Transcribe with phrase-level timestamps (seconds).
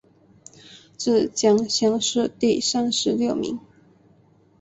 [0.97, 3.59] 浙江乡试第三十六名。